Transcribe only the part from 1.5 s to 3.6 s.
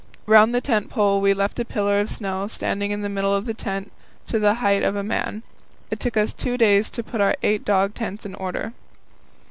a pillar of snow standing in the middle of the